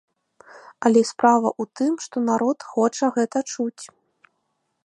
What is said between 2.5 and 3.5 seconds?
хоча гэта